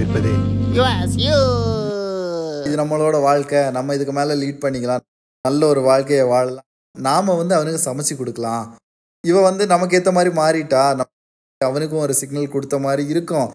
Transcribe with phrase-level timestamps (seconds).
[0.00, 1.38] you.
[2.66, 3.70] இது நம்மளோட வாழ்க்கை.
[3.70, 5.00] நம்ம இதுக்கு மேலே லீட் பண்ணிக்கலாம்.
[5.42, 6.68] நல்ல ஒரு வாழ்க்கையை வாழலாம்.
[6.98, 8.76] நாம் வந்து அவனுக்கு சமைச்சு கொடுக்கலாம்.
[9.26, 10.88] இவன் வந்து நமக்கு ஏற்ற மாதிரி மாறிட்டா.
[10.88, 11.04] நம்ம
[11.64, 13.52] அவனுக்கும் ஒரு சிக்னல் கொடுத்த மாதிரி இருக்கும்.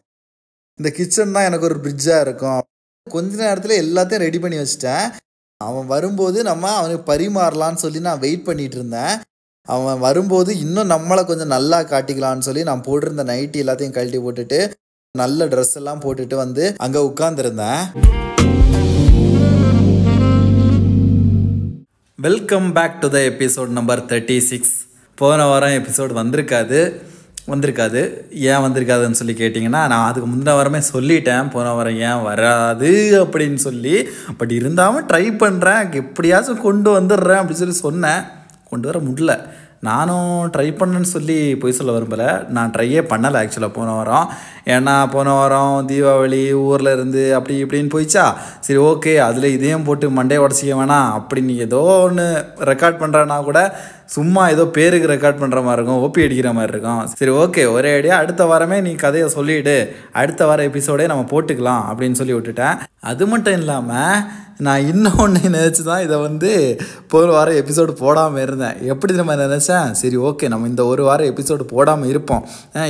[0.82, 2.62] இந்த கிச்சன் தான் எனக்கு ஒரு பிரிட்ஜாக இருக்கும்.
[3.10, 5.12] கொஞ்ச நேரத்தில் எல்லாத்தையும் ரெடி பண்ணி வச்சிட்டேன்.
[5.58, 9.22] அவன் வரும்போது நம்ம அவனுக்கு பரிமாறலான்னு சொல்லி நான் வெயிட் பண்ணிட்டு இருந்தேன்.
[9.68, 14.74] அவன் வரும்போது இன்னும் நம்மளை கொஞ்சம் நல்லா காட்டிக்கலான்னு சொல்லி நான் போட்டிருந்த நைட்டி எல்லாத்தையும் கழட்டி போட்டுட்டு
[15.16, 17.84] நல்ல ட்ரெஸ் எல்லாம் போட்டுட்டு வந்து அங்கே உட்காந்துருந்தேன்
[22.16, 26.80] welcome back to the episode number thirty six போன வாரம் எபிசோட் வந்திருக்காது.
[27.48, 28.12] வந்திருக்காது.
[28.32, 31.52] ஏன் வந்திருக்காதுன்னு சொல்லி கேட்டிங்கன்னா நான் அதுக்கு முந்தின வாரமே சொல்லிட்டேன்.
[31.52, 34.08] போன வாரம் ஏன் வராது அப்படின்னு சொல்லி.
[34.38, 38.22] பட் இருந்தாலும் ட்ரை பண்ணுறேன் எப்படியாச்சும் கொண்டு வந்துடுறேன் அப்படின்னு சொல்லி சொன்னேன்.
[38.70, 39.64] கொண்டு வர முடியல.
[39.90, 42.30] நானும் ட்ரை பண்ணேன்னு சொல்லி பொய் சொல்ல விரும்பலை.
[42.58, 44.28] நான் ட்ரையே பண்ணலை ஆக்சுவலாக போன வாரம்.
[44.74, 48.26] ஏன்னா போன வாரம் தீபாவளி ஊரில் இருந்து அப்படி இப்படின்னு போயிச்சா.
[48.60, 51.12] சரி ஓகே அதில் இதையும் போட்டு மண்டே உடச்சிக்க வேணாம்.
[51.20, 52.26] அப்படின்னு ஏதோ ஒன்று
[52.72, 53.60] ரெக்கார்ட் பண்ணுறேன்னா கூட
[54.14, 57.04] சும்மா ஏதோ பேருக்கு ரெக்கார்ட் பண்ணுற மாதிரி இருக்கும் ஓப்பி அடிக்கிற மாதிரி இருக்கும்.
[57.20, 59.78] சரி ஓகே ஒரே ஐடியா அடுத்த வாரமே நீ கதையை சொல்லிவிடு
[60.22, 62.76] அடுத்த வார எபிசோடே நம்ம போட்டுக்கலாம் அப்படின்னு சொல்லி விட்டுட்டேன்.
[63.12, 66.50] அது மட்டும் இல்லாமல் நான் இன்னொன்று நினச்சி தான் இதை வந்து
[67.12, 68.78] போகிற வாரம் எபிசோடு போடாமல் இருந்தேன்.
[68.92, 69.88] எப்படி நம்ம நினச்சேன்?
[70.02, 72.44] சரி ஓகே நம்ம இந்த ஒரு வாரம் எபிசோடு போடாமல் இருப்போம்.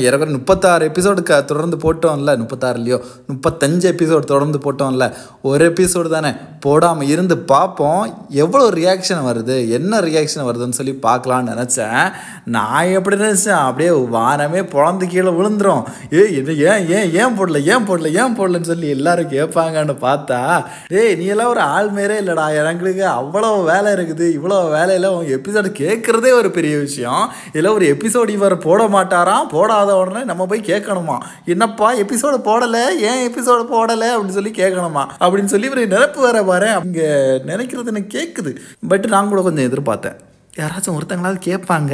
[0.08, 2.34] இறக்குற முப்பத்தாறு எபிசோடுக்கு தொடர்ந்து போட்டோம்ல.
[2.42, 3.00] முப்பத்தாறுலையோ
[3.32, 5.08] முப்பத்தஞ்சு எபிசோடு தொடர்ந்து போட்டோம்ல.
[5.52, 6.32] ஒரு எபிசோடு தானே.
[6.68, 8.04] போடாமல் இருந்து பார்ப்போம்.
[8.44, 9.58] எவ்வளோ ரியாக்ஷன் வருது?
[9.78, 12.12] என்ன ரியாக்ஷன் வருதுன்னு சொல்லி பார்க்கலான்னு நினச்சேன்.
[12.46, 13.62] நான் எப்படி நினச்சேன்?
[13.68, 15.84] அப்படியே வாரமே பொழந்து கீழே விழுந்துரும்.
[16.14, 21.16] ஏ இது ஏன் ஏன் ஏன் போடல ஏன் போடல ஏன் போடலன்னு சொல்லி எல்லாரும் கேட்பாங்கன்னு பார்த்தா டேய்
[21.16, 22.46] நீ எல்லாம் ஒரு ஆள்மேரே இல்லைடா.
[22.72, 24.26] எங்களுக்கு அவ்வளோ வேலை இருக்குது.
[24.38, 27.32] இவ்வளோ வேலையில் உன் எபிசோடு கேட்குறதே ஒரு பெரிய விஷயம்.
[27.54, 29.50] இதில் ஒரு எபிசோடு இவர் போட மாட்டாராம்.
[29.50, 31.18] போடாத உடனே நம்ம போய் கேட்கணுமா?
[31.46, 32.84] என்னப்பா எபிசோடு போடலை?
[33.10, 34.10] ஏன் எபிசோடு போடலை?
[34.16, 35.06] அப்படின்னு சொல்லி கேட்கணுமா?
[35.20, 37.10] அப்படின்னு சொல்லி இவர் நிரப்பு வர பாரு அங்கே
[37.48, 38.56] நினைக்கிறது எனக்கு கேட்குது.
[38.88, 40.18] பட் நான் கூட கொஞ்சம் எதிர்பார்த்தேன்.
[40.60, 41.94] யாராச்சும் ஒருத்தங்களாவது கேட்பாங்க.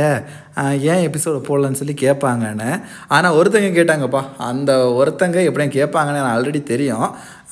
[0.92, 2.68] ஏன் எபிசோடு போடலன்னு சொல்லி கேட்பாங்கன்னு.
[3.16, 4.22] ஆனால் ஒருத்தங்க கேட்டாங்கப்பா.
[4.50, 7.08] அந்த ஒருத்தங்க எப்படியும் கேட்பாங்கன்னு எனக்கு ஆல்ரெடி தெரியும்.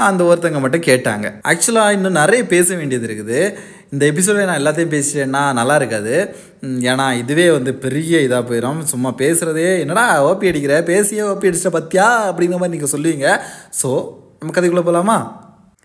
[0.09, 1.27] அந்த ஒருத்தங்க மட்டும் கேட்டாங்க.
[1.51, 3.39] ஆக்சுவலாக இன்னும் நிறைய பேச வேண்டியது இருக்குது.
[3.93, 6.15] இந்த எபிசோடில் நான் எல்லாத்தையும் பேசிட்டேன்னா நல்லா இருக்காது.
[6.91, 10.75] ஏன்னா இதுவே வந்து பெரிய இதாக போயிடும் சும்மா பேசுகிறதே என்னடா ஓபி அடிக்கிற?
[10.93, 12.07] பேசியே ஓபி அடிச்சிட்ட பத்தியா?
[12.29, 13.27] அப்படிங்கிற மாதிரி நீங்கள் சொல்லுவீங்க.
[13.81, 13.91] ஸோ
[14.39, 15.19] நம்ம கதைக்குள்ளே போகலாமா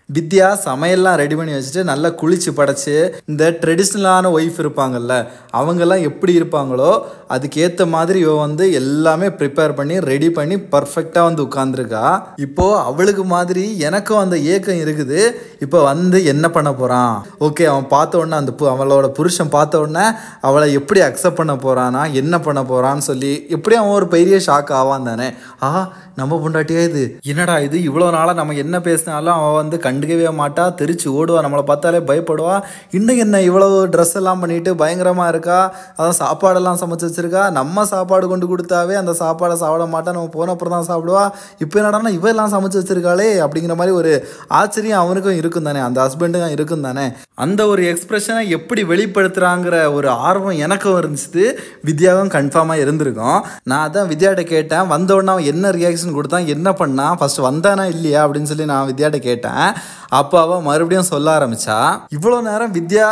[0.09, 2.93] வித்யா சமையல்லாம் ரெடி பண்ணி வச்சுட்டு நல்லா குளிச்சு படைச்சு
[3.25, 5.13] இந்த ட்ரெடிஷ்னலான ஒய்ஃப் இருப்பாங்கல்ல
[5.53, 6.89] அவங்கெல்லாம் எப்படி இருப்பாங்களோ
[7.29, 12.03] அதுக்கேற்ற மாதிரி இவ வந்து எல்லாமே ப்ரிப்பேர் பண்ணி ரெடி பண்ணி பர்ஃபெக்டாக வந்து உட்காந்துருக்கா
[12.37, 15.19] இப்போ அவளுக்கு மாதிரி எனக்கும் அந்த ஏக்கம் இருக்குது.
[15.59, 20.05] இப்போ வந்து என்ன பண்ண போகிறான் ஓகே அவன் பார்த்த உடனே அந்த பு- அவளோட புருஷன் பார்த்த உடனே
[20.41, 25.03] அவளை எப்படி அக்செப்ட் பண்ண போகிறானா என்ன பண்ண போகிறான்னு சொல்லி எப்படி அவன் ஒரு பெரிய ஷாக் ஆவான்
[25.03, 25.29] தானே.
[25.63, 25.71] ஆ
[26.15, 27.01] நம்ம பொண்டாட்டியே இது?
[27.23, 27.77] என்னடா இது?
[27.87, 32.61] இவ்வளோ நாளாக நம்ம என்ன பேசினாலும் அவன் வந்து கண்டுக்கவே மாட்டா தெரிச்சு ஓடுவா நம்மளை பார்த்தாலே பயப்படுவா.
[32.91, 35.73] இன்னும் என்ன இவ்வளவு ட்ரெஸ் எல்லாம் பண்ணிட்டு பயங்கரமாக இருக்கா?
[35.97, 37.51] அதான் சாப்பாடெல்லாம் சமைச்சு வச்சிருக்கா?
[37.51, 40.11] நம்ம சாப்பாடு கொண்டு கொடுத்தாவே அந்த சாப்பாடை சாப்பிட மாட்டா.
[40.11, 41.31] நம்ம போன அப்புறம் தான் சாப்பிடுவா.
[41.59, 45.79] இப்போ என்னடான்னா இவெல்லாம் சமைச்சு வச்சிருக்காளே அப்படிங்கிற மாதிரி ஒரு ஆச்சரியம் அவனுக்கும் இருக்கும் தானே.
[45.79, 47.11] அந்த ஹஸ்பண்டுக்கும் இருக்கும் தானே.
[47.33, 51.45] அந்த ஒரு எக்ஸ்பிரஷனை எப்படி வெளிப்படுத்துறாங்கிற ஒரு ஆர்வம் எனக்கும் இருந்துச்சு.
[51.85, 53.45] வித்யாவும் கன்ஃபார்மாக இருந்திருக்கும்.
[53.63, 54.87] நான் அதான் வித்யாட்ட கேட்டேன்.
[54.87, 56.47] வந்த உடனே அவன் என்ன ரியாக்ஷன் கொடுத்தான்?
[56.47, 57.15] என்ன பண்ணான்?
[57.19, 58.27] ஃபஸ்ட் வந்தானா இல்லையா?
[58.27, 59.65] அப்படின்னு சொல்லி நான் வித்யாட்ட கேட்டேன்.
[60.09, 61.77] அப்போ அவள் மறுபடியும் சொல்ல ஆரம்பித்தா
[62.15, 63.07] இவ்வளோ நேரம் வித்யா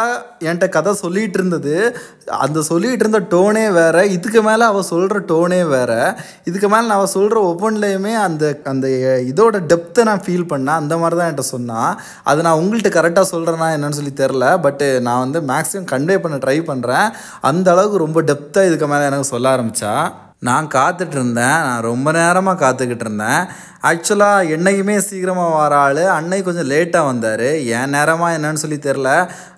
[0.46, 1.74] என்கிட்ட கதை சொல்லிகிட்டு இருந்தது.
[2.40, 6.00] அந்த சொல்லிகிட்டு இருந்த டோனே வேறு இதுக்கு மேலே அவள் சொல்கிற டோனே வேறு.
[6.44, 8.88] இதுக்கு மேலே நான் அவள் சொல்கிற ஒவ்வொன்றிலையுமே அந்த அந்த
[9.32, 11.92] இதோட டெப்த்தை நான் ஃபீல் பண்ணேன் அந்த மாதிரி தான் என்கிட்ட சொன்னான்
[12.24, 16.58] அது நான் உங்கள்கிட்ட கரெக்டாக சொல்கிறேன்னா என்னன்னு சொல்லி தெரில பட்டு நான் வந்து மேக்ஸிமம் கன்வே பண்ண ட்ரை
[16.70, 17.08] பண்ணுறேன்
[17.44, 19.94] அந்த அளவுக்கு ரொம்ப டெப்த்தாக இதுக்கு மேலே எனக்கு சொல்ல ஆரம்பித்தா
[20.48, 23.44] நான் காத்துட்டு இருந்தேன் நான் ரொம்ப நேரமாக காத்துக்கிட்டு இருந்தேன்
[23.90, 26.02] ஆக்சுவலாக என்னைக்குமே சீக்கிரமாக வர ஆள்.
[26.18, 27.48] அன்னை கொஞ்சம் லேட்டாக வந்தார்.
[27.78, 29.10] என் நேரமாக என்னன்னு சொல்லி தெரில.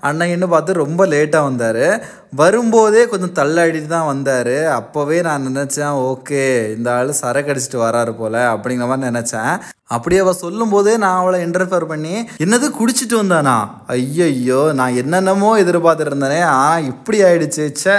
[0.01, 1.85] அன்னைன்னு பார்த்து ரொம்ப லேட்டாக வந்தார்.
[2.40, 4.56] வரும்போதே கொஞ்சம் தள்ளாடிட்டு தான் வந்தார்.
[4.79, 6.44] அப்போவே நான் நினச்சேன் ஓகே
[6.75, 9.55] இந்த ஆள் சரக்கு அடிச்சிட்டு வராரு போல் அப்படிங்கிற மாதிரி நினச்சேன்.
[9.96, 13.55] அப்படியே அவள் சொல்லும்போதே நான் அவளை இன்டர்ஃபேர் பண்ணி என்னது குடிச்சிட்டு வந்தானா?
[13.96, 16.40] ஐயையோ நான் என்னென்னமோ எதிர்பார்த்துட்டு இருந்தேனே.
[16.53, 17.66] ஆனால் இப்படி ஆயிடுச்சு.
[17.79, 17.96] ச்சே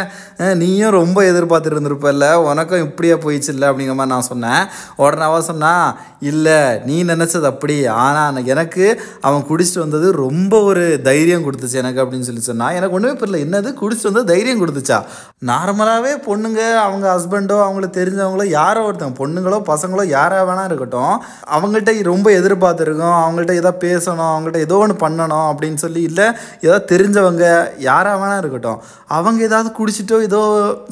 [0.62, 3.68] நீயும் ரொம்ப எதிர்பார்த்துட்டு இருந்திருப்பல்ல உனக்கும் இப்படியே போயிடுச்சு இல்லை?
[3.70, 4.64] அப்படிங்கிற மாதிரி நான் சொன்னேன்.
[5.04, 5.72] உடனே அவள் சொன்னா
[6.30, 6.58] இல்லை
[6.88, 7.76] நீ நினச்சது அப்படி.
[8.06, 8.84] ஆனால் எனக்கு
[9.28, 12.68] அவன் குடிச்சிட்டு வந்தது ரொம்ப ஒரு தைரியம் கொடுத்துச்சு எனக்கு அப்படின்னு சொல்லி சொன்னா.
[12.80, 14.98] எனக்கு ஒன்றுமே புரியல என்னது குடிச்சிட்டு வந்தது தைரியம் கொடுத்துச்சா?
[15.48, 21.14] நார்மலாகவே பொண்ணுங்க அவங்க ஹஸ்பண்டோ அவங்களுக்கு தெரிஞ்சவங்களோ யாரோ ஒருத்தங்க பொண்ணுங்களோ பசங்களோ யாராக வேணா இருக்கட்டும்
[21.56, 26.26] அவங்கள்ட்ட ரொம்ப எதிர்பார்த்துருக்கோம் அவங்கள்ட்ட ஏதோ பேசணும் அவங்கள்ட்ட ஏதோ ஒன்று பண்ணணும் அப்படின்னு சொல்லி இல்லை
[26.60, 27.44] ஏதோ தெரிஞ்சவங்க
[27.88, 28.80] யாராக வேணா இருக்கட்டும்
[29.16, 30.40] அவங்க ஏதாவது குடிச்சிட்டோ ஏதோ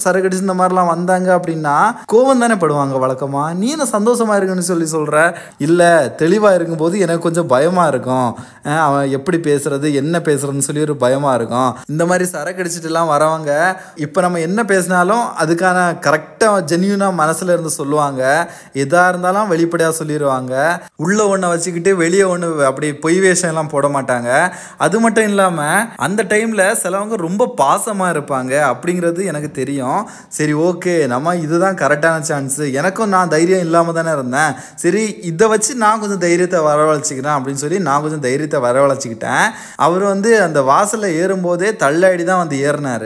[0.05, 1.77] சரக்கடிச்சு இந்த மாதிரிலாம் வந்தாங்க அப்படின்னா
[2.13, 5.19] கோவம் தானே படுவாங்க வழக்கமாக நீ என்ன சந்தோஷமா இருக்குன்னு சொல்லி சொல்கிற
[5.67, 5.91] இல்லை
[6.23, 8.29] தெளிவாக இருக்கும்போது எனக்கு கொஞ்சம் பயமாக இருக்கும்.
[8.87, 11.71] அவன் எப்படி பேசுகிறது என்ன பேசுறதுன்னு சொல்லி ஒரு பயமாக இருக்கும்.
[11.93, 13.53] இந்த மாதிரி சரக்கடிச்சிட்டுலாம் வர வரவங்க
[14.05, 18.23] இப்போ நம்ம என்ன பேசினாலும் அதுக்கான கரெக்டாக ஜென்யூனாக மனசில் இருந்து சொல்லுவாங்க.
[18.83, 20.55] எதாக இருந்தாலும் வெளிப்படையாக சொல்லிடுவாங்க
[21.05, 24.31] உள்ளே ஒன்றை வச்சுக்கிட்டு வெளியே ஒன்று அப்படி பொய் வேஷம் எல்லாம் போட மாட்டாங்க.
[24.87, 30.01] அது மட்டும் இல்லாமல் அந்த டைமில் சிலவங்க ரொம்ப பாசமாக இருப்பாங்க அப்படிங்கிறது எனக்கு தெரியும்.
[30.39, 34.53] சரி ஓகே நம்ம இதுதான் கரெக்டான சான்ஸு எனக்கும் நான் தைரியம் இல்லாமல் தானே இருந்தேன்.
[34.85, 39.47] சரி இதை வச்சு நான் கொஞ்சம் தைரியத்தை வரவழைச்சிக்கிறேன் அப்படின்னு சொல்லி நான் கொஞ்சம் தைரியத்தை வரவழைச்சிக்கிட்டேன்.
[39.89, 43.04] அவர் வந்து அந்த வாசலில் ஏறும்போதே தள்ளாடி தான் வந்து ஏறினார்.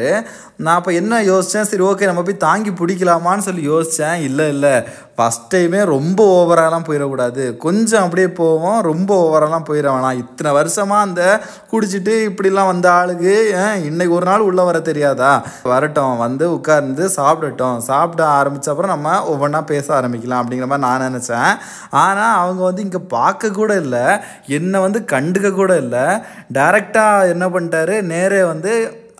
[0.56, 4.74] நான் அப்போ என்ன யோசித்தேன் சரி ஓகே நம்ம போய் தாங்கி பிடிக்கலாமான்னு சொல்லி யோசித்தேன் இல்லை இல்லை.
[5.16, 7.56] ஃபஸ்ட் டைமே ரொம்ப ஓவராலாம் போயிடக்கூடாது.
[7.56, 8.82] கொஞ்சம் அப்படியே போவோம்.
[8.82, 10.18] ரொம்ப ஓவராலாம் போயிட வேணாம்.
[10.18, 11.40] இத்தனை வருஷமாக அந்த
[11.72, 15.42] குடிச்சிட்டு இப்படிலாம் வந்த ஆளுக்கு ஏன் இன்னைக்கு ஒரு நாள் உள்ளே வர தெரியாதா?
[15.62, 16.16] வரட்டும்.
[16.16, 17.76] வந்து உட்கார்ந்து சாப்பிடட்டும்.
[17.76, 21.58] சாப்பிட ஆரம்பித்த அப்புறம் நம்ம ஒவ்வொன்றா பேச ஆரம்பிக்கலாம் அப்படிங்கிற மாதிரி நான் நினச்சேன்.
[21.90, 24.06] ஆனால் அவங்க வந்து இங்கே பார்க்க கூட இல்லை.
[24.46, 26.06] என்னை வந்து கண்டுக்க கூட இல்லை.
[26.52, 28.02] டேரெக்டாக என்ன பண்ணிட்டாரு?
[28.02, 28.72] நேரே வந்து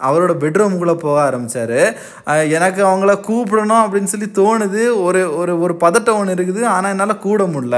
[0.07, 1.79] அவரோட பெட்ரூமுக்குள்ளே போக ஆரம்பித்தார்
[2.57, 4.83] எனக்கு அவங்கள கூப்பிடணும் அப்படின்னு சொல்லி தோணுது.
[5.07, 6.63] ஒரு ஒரு ஒரு பதட்டம் ஒன்று இருக்குது.
[6.75, 7.77] ஆனால் என்னால் கூட முடில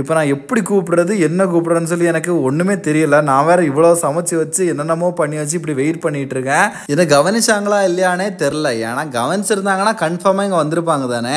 [0.00, 3.22] இப்போ நான் எப்படி கூப்பிடுறது என்ன கூப்பிடுறேன்னு சொல்லி எனக்கு ஒன்றுமே தெரியல.
[3.30, 6.68] நான் வேறு இவ்வளோ சமைச்சு வச்சு என்னென்னமோ பண்ணி வச்சு இப்படி வெயிட் பண்ணிகிட்டு இருக்கேன்.
[6.94, 11.36] இதை கவனிச்சாங்களா இல்லையானே தெரில ஏன்னா கவனிச்சிருந்தாங்கன்னா கன்ஃபார்மாக இங்கே வந்திருப்பாங்க தானே.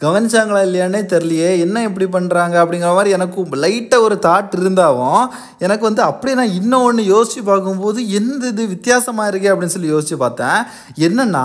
[0.00, 1.48] கவனிச்சாங்களா இல்லையானே தெரியலையே.
[1.64, 5.24] என்ன இப்படி பண்ணுறாங்க அப்படிங்கிற மாதிரி எனக்கு லைட்டாக ஒரு தாட் இருந்தாவும்
[5.64, 10.18] எனக்கு வந்து அப்படியே நான் இன்னும் ஒன்று யோசித்து பார்க்கும்போது எந்த இது வித்தியாசமாக இருக்கே அப்படின்னு சொல்லி யோசித்து
[10.24, 10.60] பார்த்தேன்.
[11.08, 11.44] என்னென்னா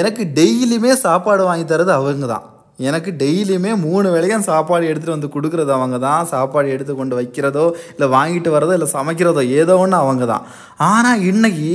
[0.00, 2.46] எனக்கு டெய்லியுமே சாப்பாடு வாங்கி தரது அவங்க தான்
[2.88, 8.08] எனக்கு டெய்லியுமே மூணு வேளையும் சாப்பாடு எடுத்துகிட்டு வந்து கொடுக்குறது அவங்க தான் சாப்பாடு எடுத்து கொண்டு வைக்கிறதோ இல்லை
[8.16, 10.44] வாங்கிட்டு வரதோ இல்லை சமைக்கிறதோ ஏதோ ஒன்று அவங்க தான்
[10.88, 11.70] ஆனால் இன்னைக்கு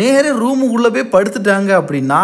[0.00, 2.22] நேரே ரூமுக்குள்ளே போய் படுத்துட்டாங்க அப்படின்னா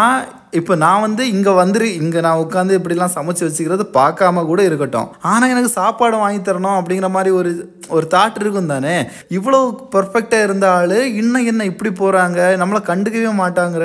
[0.59, 5.09] இப்போ நான் வந்து இங்கே வந்துரு இங்கே நான் உட்காந்து இப்படிலாம் சமைச்சு வச்சுக்கிறது பார்க்காம கூட இருக்கட்டும்.
[5.31, 7.51] ஆனால் எனக்கு சாப்பாடு வாங்கி தரணும் அப்படிங்கிற மாதிரி ஒரு
[7.97, 8.95] ஒரு தாட் இருக்கும் தானே?
[9.37, 9.59] இவ்வளோ
[9.95, 13.85] பர்ஃபெக்டாக இருந்த ஆள் இன்னும் என்ன இப்படி போகிறாங்க நம்மளை கண்டுக்கவே மாட்டாங்கிற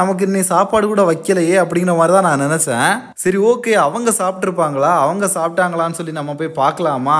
[0.00, 2.92] நமக்கு இன்னைக்கு சாப்பாடு கூட வைக்கலையே அப்படிங்கிற மாதிரி தான் நான் நினச்சேன்.
[3.24, 7.18] சரி ஓகே அவங்க சாப்பிட்ருப்பாங்களா அவங்க சாப்பிட்டாங்களான்னு சொல்லி நம்ம போய் பார்க்கலாமா?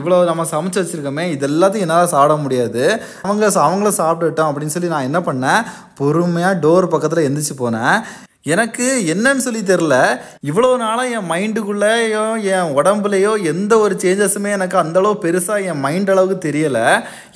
[0.00, 2.84] இவ்வளோ நம்ம சமைச்சு வச்சுருக்கோமே இது எல்லாத்தையும் என்னால் சாப்பிட முடியாது.
[3.28, 5.64] அவங்க அவங்கள சாப்பிட்டுட்டோம் அப்படின்னு சொல்லி நான் என்ன பண்ணேன்?
[6.00, 7.96] பொறுமையாக டோர் பக்கத்தில் எந்திரிச்சு போனேன்.
[8.46, 9.96] எனக்கு என்னன்னு சொல்லி தெரில
[10.50, 12.22] இவ்வளோ நாளாக என் மைண்டுக்குள்ளேயோ
[12.54, 16.86] என் உடம்புலையோ எந்த ஒரு சேஞ்சஸுமே எனக்கு அந்தளவு பெருசாக என் மைண்ட் அளவுக்கு தெரியலை.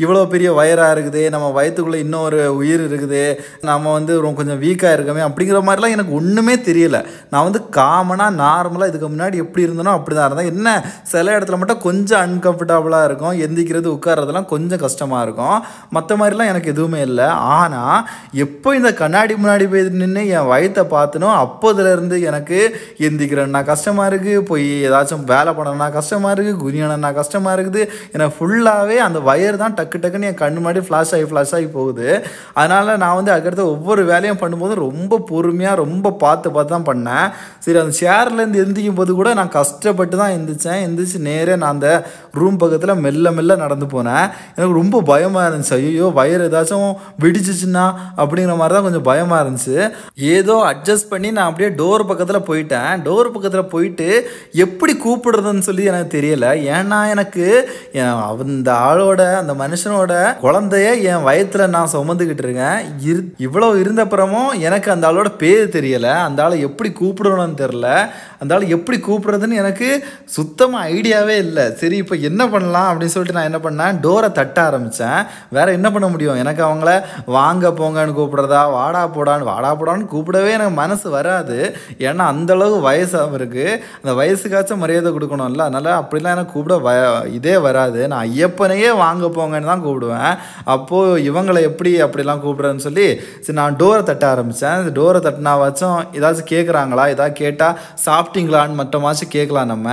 [0.03, 3.23] இவ்வளோ பெரிய வயராக இருக்குது நம்ம வயத்துக்குள்ளே இன்னொரு உயிர் இருக்குது
[3.69, 7.01] நம்ம வந்து கொஞ்சம் வீக்காக இருக்கோமே அப்படிங்கிற மாதிரிலாம் எனக்கு ஒன்றுமே தெரியல.
[7.35, 10.51] நான் வந்து காமனாக நார்மலாக இதுக்கு முன்னாடி எப்படி இருந்தனோ அப்படி தான் இருந்தேன்.
[10.55, 10.75] என்ன
[11.13, 15.57] சில இடத்துல மட்டும் கொஞ்சம் அன்கம்ஃபர்டபுளாக இருக்கும் எந்திக்கிறது உட்கார்றதெல்லாம் கொஞ்சம் கஷ்டமாக இருக்கும்.
[15.99, 17.31] மற்ற மாதிரிலாம் எனக்கு எதுவுமே இல்லை.
[17.61, 18.05] ஆனால்
[18.47, 22.59] எப்போ இந்த கண்ணாடி முன்னாடி போய் நின்று என் வயத்தை பார்த்தனோ அப்போதுலேருந்து எனக்கு
[23.09, 27.83] எந்திக்கிறேன்னா கஷ்டமாக இருக்குது போய் ஏதாச்சும் வேலை பண்ணணும்னா கஷ்டமாக இருக்குது குதியணும்னா கஷ்டமாக இருக்குது.
[28.15, 32.09] எனக்கு ஃபுல்லாகவே அந்த வயர் தான் டக்கு டக்குன்னு என் கண்ணு முன்னாடி ஃப்ளாஷ் ஆகி ஃப்ளாஷ் ஆகி போகுது.
[32.61, 37.27] அதனால் நான் வந்து அதுக்கடுத்து ஒவ்வொரு வேலையும் பண்ணும்போது ரொம்ப பொறுமையாக ரொம்ப பார்த்து பார்த்து தான் பண்ணேன்.
[37.65, 40.81] சரி அந்த சேர்லேருந்து எந்திக்கும் போது கூட நான் கஷ்டப்பட்டு தான் எந்திரிச்சேன்.
[40.87, 41.91] எந்திரிச்சு நேரே நான் அந்த
[42.41, 44.27] ரூம் பக்கத்தில் மெல்ல மெல்ல நடந்து போனேன்.
[44.57, 45.77] எனக்கு ரொம்ப பயமாக இருந்துச்சு.
[45.79, 46.91] ஐயோ வயர் ஏதாச்சும்
[47.25, 47.85] வெடிச்சிச்சுன்னா
[48.21, 49.77] அப்படிங்கிற மாதிரி தான் கொஞ்சம் பயமாக இருந்துச்சு.
[50.35, 52.91] ஏதோ அட்ஜஸ்ட் அட்ஜஸ்ட் பண்ணி நான் அப்படியே டோர் பக்கத்தில் போயிட்டேன்.
[53.07, 54.09] டோர் பக்கத்தில் போயிட்டு
[54.65, 56.51] எப்படி கூப்பிடுறதுன்னு சொல்லி எனக்கு தெரியலை.
[56.75, 57.45] ஏன்னா எனக்கு
[58.01, 60.13] என் அந்த ஆளோட அந்த மனுஷனோட
[60.45, 62.79] குழந்தைய என் வயத்தில் நான் சுமந்துக்கிட்டு இருக்கேன்.
[63.09, 66.13] இரு இவ்வளோ இருந்தப்புறமும் எனக்கு அந்த ஆளோட பேர் தெரியலை.
[66.29, 67.89] அந்த ஆளை எப்படி கூப்பிடணும்னு தெரில
[68.43, 69.89] அந்த ஆள் எப்படி கூப்பிடுறதுன்னு எனக்கு
[70.37, 71.65] சுத்தமாக ஐடியாவே இல்லை.
[71.81, 73.99] சரி இப்போ என்ன பண்ணலாம் அப்படின்னு சொல்லிட்டு நான் என்ன பண்ணேன்?
[74.07, 75.21] டோரை தட்ட ஆரம்பித்தேன்
[75.57, 76.41] வேறு என்ன பண்ண முடியும்?
[76.43, 76.91] எனக்கு அவங்கள
[77.37, 81.59] வாங்க போங்கன்னு கூப்பிடுறதா வாடா போடான்னு வாடா போடான்னு கூப்பிடவே எனக்கு மனசு வராது.
[82.07, 83.65] ஏன்னா அந்த அளவு வயசு அவருக்கு
[84.01, 85.67] அந்த வயசுக்காச்சும் மரியாதை கொடுக்கணும்ல.
[85.69, 86.91] அதனால் அப்படிலாம் எனக்கு கூப்பிட வ
[87.39, 88.01] இதே வராது.
[88.13, 90.33] நான் ஐயப்பனையே வாங்க போங்கன்னு தான் கூப்பிடுவேன்.
[90.75, 93.07] அப்போது இவங்களை எப்படி அப்படிலாம் கூப்பிடுறேன்னு சொல்லி
[93.45, 99.89] சரி நான் டோரை தட்ட ஆரம்பித்தேன் டோரை தட்டினாவாச்சும் ஏதாச்சும் கேட்குறாங்களா ஏதாவது கேட்டால் சாப்பிட்டீங்களான்னு மட்டமாச்சும் கேட்கலாம் நம்ம.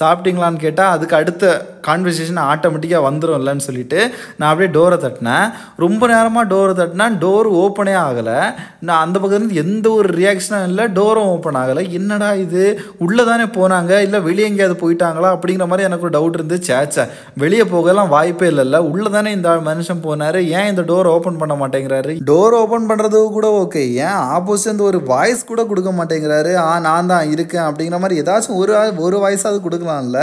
[0.00, 3.98] சாப்பிட்டீங்களான்னு கேட்டால் அதுக்கு அடுத்த கான்வர்சேஷன் ஆட்டோமேட்டிக்காக வந்துடும் இல்லைன்னு சொல்லிட்டு
[4.38, 5.50] நான் அப்படியே டோரை தட்டினேன்.
[5.76, 8.38] ரொம்ப நேரமாக டோரை தட்டினா டோர் ஓப்பனே ஆகலை.
[8.80, 11.90] நான் அந்த பக்கத்துலேருந்து எந்த ஒரு ரியாக்ஷனும் இல்லை டோரும் ஓப்பன் ஆகலை.
[11.90, 12.64] என்னடா இது?
[12.98, 14.00] உள்ளே தானே போனாங்க?
[14.06, 15.30] இல்லை வெளியே எங்கேயாவது போயிட்டாங்களா?
[15.36, 20.04] அப்படிங்கிற மாதிரி எனக்கு ஒரு டவுட் இருந்து சேச்சே வெளியே போகலாம் வாய்ப்பே இல்லைல்ல உள்ளே தானே இந்த மனுஷன்
[20.08, 20.40] போனார்?
[20.58, 22.14] ஏன் இந்த டோர் ஓப்பன் பண்ண மாட்டேங்கிறாரு?
[22.30, 24.20] டோர் ஓப்பன் பண்ணுறது கூட ஓகே ஏன்?
[24.36, 26.54] ஆப்போசிட் ஒரு வாய்ஸ் கூட கொடுக்க மாட்டேங்கிறாரு.
[26.54, 30.20] ஆ நான் தான் இருக்கேன் அப்படிங்கிற மாதிரி ஏதாச்சும் ஒரு ஒரு வாய்ஸாவது கொடுக்க கொடுத்துருக்கலாம்ல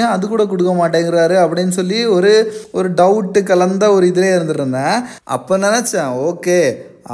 [0.00, 1.36] ஏன் அது கூட கொடுக்க மாட்டேங்கிறாரு?
[1.44, 2.34] அப்படின்னு சொல்லி ஒரு
[2.78, 4.98] ஒரு டவுட்டு கலந்த ஒரு இதிலே இருந்துருந்தேன்.
[5.36, 6.60] அப்போ நினச்சேன் ஓகே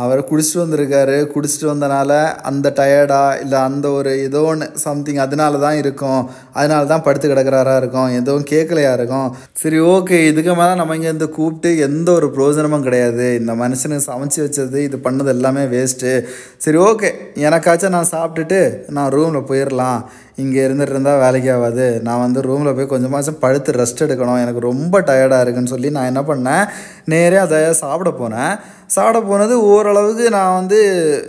[0.03, 1.17] அவர் குடிச்சிட்டு வந்திருக்காரு.
[1.33, 2.13] குடிச்சிட்டு வந்தனால
[2.51, 6.23] அந்த டயர்டா இல்லை அந்த ஒரு ஏதோ ஒன்று சம்திங் அதனால தான் இருக்கும்.
[6.59, 8.09] அதனால தான் படுத்து கிடக்கிறாரா இருக்கும்.
[8.21, 9.29] எதுவும் கேட்கலையா இருக்கும்?
[9.63, 13.27] சரி ஓகே இதுக்கு மேலே நம்ம இங்கே இந்த கூப்பிட்டு எந்த ஒரு பிரயோஜனமும் கிடையாது.
[13.41, 16.15] இந்த மனுஷனுக்கு சமைச்சு வச்சது இது பண்ணது எல்லாமே வேஸ்ட்டு
[16.67, 17.11] சரி ஓகே
[17.49, 18.63] எனக்காச்சும் நான் சாப்பிட்டுட்டு
[18.99, 20.01] நான் ரூமில் போயிடலாம்
[20.37, 22.01] இங்கே இருந்துட்டு இருந்தால் வேலைக்கு ஆகாது.
[22.03, 24.41] நான் வந்து ரூமில் போய் கொஞ்சமாச்சும் படுத்து ரெஸ்ட் எடுக்கணும்.
[24.41, 26.69] எனக்கு ரொம்ப டயர்டாக இருக்குன்னு சொல்லி நான் என்ன பண்ணேன்?
[27.05, 28.59] நேரே அதை சாப்பிட போனேன்.
[28.87, 30.79] சாப்பிட போனது ஓரளவுக்கு நான் வந்து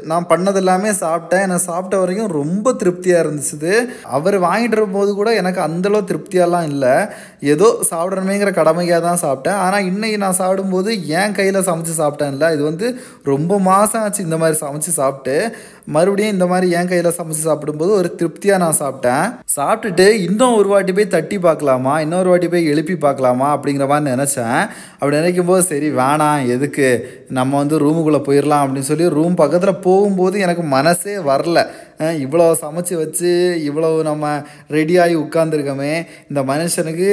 [0.05, 1.41] நான் பண்ணது எல்லாமே சாப்பிட்டேன்.
[1.41, 7.07] எனக்கு சாப்பிட்ட வரைக்கும் ரொம்ப திருப்தியாக இருந்துச்சு அவர் வாங்கிட்டு போது கூட எனக்கு அந்தளவு திருப்தியெல்லாம் இல்லை.
[7.39, 9.61] ஏதோ சாப்பிடணுமேங்கிற கடமையாக தான் சாப்பிட்டேன்.
[9.65, 12.53] ஆனால் இன்றைக்கி நான் சாப்பிடும்போது என் கையில் சமைச்சு சாப்பிட்டேன்ல.
[12.53, 15.55] இது வந்து ரொம்ப மாதம் ஆச்சு இந்த மாதிரி சமைச்சு சாப்பிட்டு.
[15.85, 19.25] மறுபடியும் இந்த மாதிரி என் கையில் சமைச்சு சாப்பிடும்போது ஒரு திருப்தியாக நான் சாப்பிட்டேன்.
[19.55, 21.99] சாப்பிட்டுட்டு இன்னும் ஒரு வாட்டி போய் தட்டி பார்க்கலாமா?
[21.99, 23.57] இன்னொரு வாட்டி போய் எழுப்பி பார்க்கலாமா?
[23.57, 24.69] அப்படிங்கிற மாதிரி நினச்சேன்.
[24.99, 26.87] அப்படி நினைக்கும் போது சரி வேணாம் எதுக்கு?
[27.29, 31.59] நம்ம வந்து ரூமுக்குள்ளே போயிடலாம் அப்படின்னு சொல்லி ரூம் பக்கத்தில் போகும்போது எனக்கு மனசே வரல.
[32.23, 33.31] இவ்வளோ சமைச்சு வச்சு
[33.63, 34.31] இவ்வளவு நம்ம
[34.69, 35.93] ரெடியாகி உட்காந்துருக்கோமே
[36.29, 37.09] இந்த மனுஷனுக்கு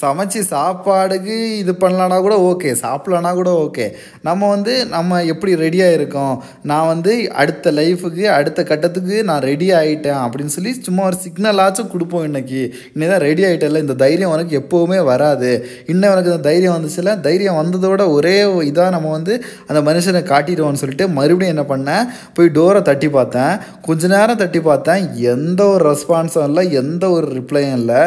[0.00, 3.88] சமைச்சு சாப்பாடுக்கு இது பண்ணலான்னா கூட ஓகே சாப்பிட்லனா கூட ஓகே.
[4.22, 6.42] நம்ம வந்து நம்ம எப்படி ரெடியாக இருக்கோம்?
[6.62, 12.26] நான் வந்து அடுத்த லைஃபுக்கு அடுத்த கட்டத்துக்கு நான் ரெடி ஆகிட்டேன் அப்படின்னு சொல்லி சும்மா ஒரு சிக்னலாச்சும் கொடுப்போம்
[12.28, 13.08] இன்றைக்கி இன்னைக்கு.
[13.12, 15.50] தான் ரெடி ஆகிட்டல இந்த தைரியம் உனக்கு எப்போவுமே வராது.
[15.86, 21.08] இன்னும் எனக்கு இந்த தைரியம் வந்துச்சுல தைரியம் வந்ததோட ஒரே இதாக நம்ம வந்து அந்த மனுஷனை காட்டிடுவோம்னு சொல்லிட்டு
[21.08, 22.08] மறுபடியும் என்ன பண்ணேன்?
[22.34, 23.54] போய் டோரை தட்டி பார்த்தேன்.
[23.82, 25.14] கொஞ்ச நேரம் தட்டி பார்த்தேன்.
[25.34, 28.02] எந்த ஒரு ரெஸ்பான்ஸும் இல்லை எந்த ஒரு ரிப்ளையும் இல்லை.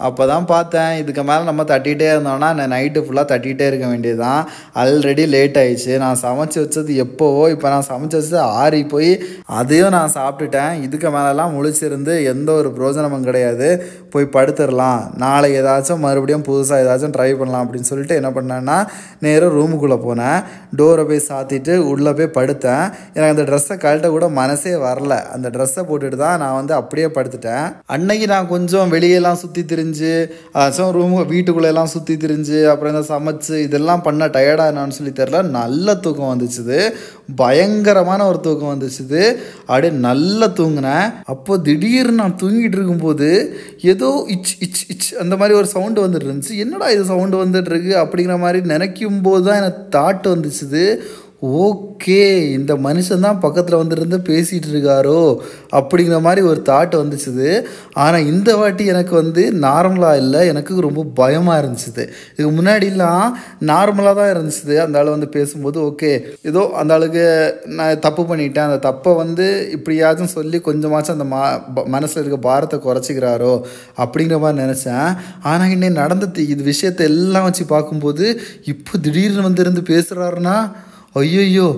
[0.00, 0.90] அப்போ தான் பார்த்தேன்.
[1.00, 4.40] இதுக்கு மேலே நம்ம தட்டிகிட்டே இருந்தோம்னா நான் நைட்டு ஃபுல்லாக தட்டிகிட்டே இருக்க வேண்டியது தான்
[4.80, 5.92] ஆல்ரெடி லேட் ஆயிடுச்சு.
[6.02, 9.10] நான் சமைச்சு வச்சது எப்போவோ இப்போ நான் சமைச்சு வச்சது ஆறி போய்
[9.60, 10.74] அதையும் நான் சாப்பிட்டுட்டேன்.
[10.86, 13.70] இதுக்கு மேலெலாம் முழிச்சிருந்து எந்த ஒரு பிரோஜனமும் கிடையாது.
[14.14, 15.00] போய் படுத்துடலாம்.
[15.22, 18.76] நாளை ஏதாச்சும் மறுபடியும் புதுசாக ஏதாச்சும் ட்ரை பண்ணலாம் அப்படின்னு சொல்லிட்டு என்ன பண்ணேன்னா
[19.26, 20.38] நேராக ரூமுக்குள்ளே போனேன்.
[20.80, 22.84] டோரை போய் சாத்திட்டு உள்ளே போய் படுத்தேன்.
[23.16, 25.14] எனக்கு அந்த ட்ரெஸ்ஸை கழட்ட கூட மனசே வரல.
[25.36, 27.66] அந்த ட்ரெஸ்ஸை போட்டுட்டு தான் நான் வந்து அப்படியே படுத்துட்டேன்.
[27.96, 29.84] அன்னைக்கு நான் கொஞ்சம் வெளியெல்லாம் சுற்றி திரிஞ்சு
[30.54, 35.42] அதாச்சும் ரூம் வீட்டுக்குள்ளே எல்லாம் சுற்றி திரிஞ்சு அப்புறம் இந்த சமைச்சு இதெல்லாம் பண்ண டயர்டாக என்னான்னு சொல்லி தெரில
[35.42, 36.92] நல்ல தூக்கம் வந்துச்சுது.
[37.36, 39.36] பயங்கரமான ஒரு தூக்கம் வந்துச்சுது.
[39.60, 41.14] அப்படியே நல்லா தூங்கினேன்.
[41.24, 46.56] அப்போ திடீர்னு நான் தூங்கிட்டு இருக்கும்போது ஏதோ இச் இச் இச் அந்த மாதிரி ஒரு சவுண்டு வந்துட்டு இருந்துச்சு.
[46.56, 47.96] என்னடா இது சவுண்டு வந்துட்டு இருக்கு?
[47.96, 50.98] அப்படிங்கிற மாதிரி நினைக்கும் போது தான் எனக்கு தாட் வந்துச்சுது.
[51.42, 52.20] ஓகே
[52.56, 55.20] இந்த மனுஷன் தான் பக்கத்தில் வந்துருந்து பேசிகிட்டு இருக்காரோ
[55.78, 57.48] அப்படிங்கிற மாதிரி ஒரு தாட் வந்துச்சுது.
[58.04, 62.04] ஆனால் இந்த வாட்டி எனக்கு வந்து நார்மலாக இல்லை எனக்கு ரொம்ப பயமாக இருந்துச்சுது.
[62.36, 63.26] இதுக்கு முன்னாடிலாம்
[63.70, 64.76] நார்மலாக தான் இருந்துச்சுது.
[64.84, 66.12] அந்த ஆள் வந்து பேசும்போது ஓகே
[66.50, 67.26] ஏதோ அந்த ஆளுக்கு
[67.78, 68.68] நான் தப்பு பண்ணிட்டேன்.
[68.68, 71.42] அந்த தப்பை வந்து இப்படியாச்சும் சொல்லி கொஞ்சமாச்சும் அந்த மா
[71.96, 73.54] மனசில் இருக்க பாரத்தை குறைச்சிக்கிறாரோ
[74.04, 75.08] அப்படிங்கிற மாதிரி நினச்சேன்.
[75.42, 78.26] ஆனால் இன்னும் நடந்த இது விஷயத்தை எல்லாம் வச்சு பார்க்கும்போது
[78.74, 80.58] இப்போ திடீர்னு வந்து இருந்து பேசுகிறாருன்னா
[81.20, 81.68] ஐயோ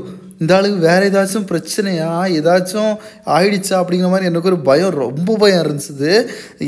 [0.40, 2.08] இந்த ஆளுக்கு வேறு ஏதாச்சும் பிரச்சனையா?
[2.38, 2.92] ஏதாச்சும்
[3.36, 3.74] ஆயிடுச்சா?
[3.80, 6.12] அப்படிங்கிற மாதிரி எனக்கு ஒரு பயம் ரொம்ப பயம் இருந்துச்சு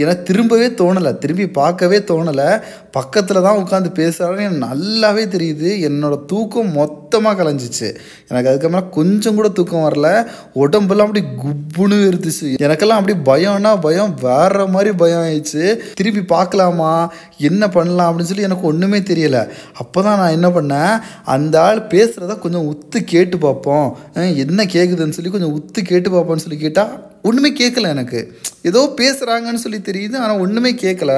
[0.00, 1.18] ஏன்னா திரும்பவே தோணலை.
[1.18, 2.48] திரும்பி பார்க்கவே தோணலை.
[2.90, 5.70] பக்கத்தில் தான் உட்காந்து பேசுகிறாருன்னு எனக்கு நல்லாவே தெரியுது.
[5.88, 6.72] என்னோடய தூக்கம்
[7.10, 7.96] சுத்தமாக கலைஞ்சிச்சு.
[8.28, 10.26] எனக்கு அதுக்கப்புறம் கொஞ்சம் கூட தூக்கம் வரல.
[10.52, 12.48] உடம்பெல்லாம் அப்படி குப்புன்னு இருந்துச்சு.
[12.66, 14.14] எனக்கெல்லாம் அப்படி பயம்னா பயம்.
[14.22, 15.76] வேற மாதிரி பயம் ஆயிடுச்சு.
[15.94, 17.12] திருப்பி பார்க்கலாமா?
[17.38, 19.48] என்ன பண்ணலாம் அப்படின்னு சொல்லி எனக்கு ஒன்றுமே தெரியல.
[19.74, 21.24] அப்போ தான் நான் என்ன பண்ணேன்?
[21.24, 23.96] அந்த ஆள் பேசுகிறத கொஞ்சம் உத்து கேட்டு பார்ப்போம்.
[24.14, 28.20] என்ன கேட்குதுன்னு சொல்லி கொஞ்சம் உத்து கேட்டு பார்ப்போம்னு சொல்லி கேட்டால் ஒன்றுமே கேட்கல எனக்கு.
[28.62, 31.12] ஏதோ பேசுகிறாங்கன்னு சொல்லி தெரியுது ஆனால் ஒன்றுமே கேட்கல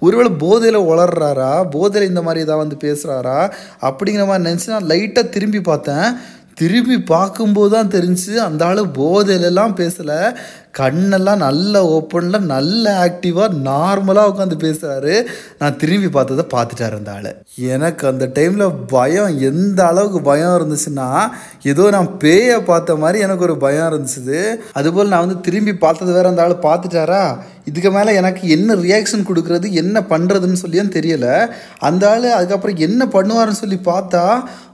[0.00, 3.40] ஒருவேளை போதையில் வளர்றாரா போதையில் இந்த மாதிரி ஏதாவது வந்து பேசுகிறாரா
[3.80, 6.06] அப்படிங்கிற மாதிரி நினச்சி நான் லைட்டாக திரும்பி பார்த்தேன்.
[6.54, 10.18] திரும்பி பார்க்கும்போது தான் தெரிஞ்சு அந்த ஆள் போதையிலலாம் பேசலை.
[10.78, 15.14] கண்ணெல்லாம் நல்ல ஓப்பனில் நல்ல ஆக்டிவாக நார்மலாக உட்காந்து பேசுகிறாரு
[15.58, 17.30] நான் திரும்பி பார்த்ததை பார்த்துட்டாரு அந்த ஆள்.
[17.56, 21.08] எனக்கு அந்த டைமில் பயம் எந்த அளவுக்கு பயம் இருந்துச்சுன்னா
[21.62, 24.40] ஏதோ நான் பேயை பார்த்த மாதிரி எனக்கு ஒரு பயம் இருந்துச்சு
[24.72, 27.24] அதுபோல் நான் வந்து திரும்பி பார்த்தது வேறு அந்த ஆள் பார்த்துட்டாரா?
[27.64, 31.34] இதுக்கு மேலே எனக்கு என்ன ரியாக்ஷன் கொடுக்குறது என்ன பண்ணுறதுன்னு சொல்லியும் தெரியலை.
[31.78, 34.24] அந்த ஆள் அதுக்கப்புறம் என்ன பண்ணுவாருன்னு சொல்லி பார்த்தா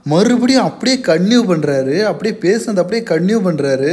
[0.03, 3.91] மறுபடியும் அப்படியே கன்டினியூ பண்ணுறாரு அப்படியே பேசுனது அப்படியே கன்யூ பண்ணுறாரு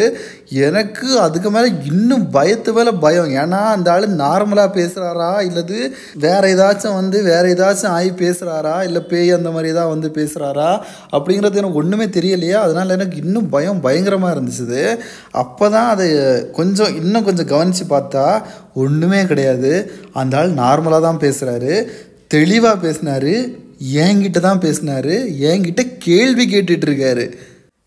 [0.48, 3.30] எனக்கு அதுக்கு மேலே இன்னும் பயத்து மேலே பயம்.
[3.42, 5.78] ஏன்னா அந்த ஆள் நார்மலாக பேசுகிறாரா இல்லது
[6.24, 10.70] வேறு ஏதாச்சும் வந்து வேறு ஏதாச்சும் ஆகி பேசுகிறாரா இல்லை பேய் அந்த மாதிரி தான் வந்து பேசுகிறாரா
[11.16, 12.58] அப்படிங்கிறது எனக்கு ஒன்றுமே தெரியலையா.
[12.66, 14.82] அதனால் எனக்கு இன்னும் பயம் பயங்கரமாக இருந்துச்சு
[15.42, 16.08] அப்போ தான் அதை
[16.58, 18.26] கொஞ்சம் இன்னும் கொஞ்சம் கவனித்து பார்த்தா
[18.84, 19.72] ஒன்றுமே கிடையாது.
[20.22, 21.74] அந்த ஆள் நார்மலாக தான் பேசுகிறாரு
[22.34, 23.34] தெளிவாக பேசினாரு.
[24.04, 25.12] என்கிட்ட தான் பேசினார்.
[25.48, 27.24] என்கிட்ட கேள்வி கேட்டுட்ருக்காரு இருக்காரு.